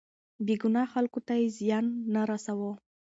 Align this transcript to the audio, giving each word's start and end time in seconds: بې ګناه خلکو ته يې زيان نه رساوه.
بې 0.45 0.55
ګناه 0.61 0.89
خلکو 0.93 1.19
ته 1.27 1.33
يې 1.39 1.47
زيان 1.57 1.85
نه 2.13 2.21
رساوه. 2.29 2.71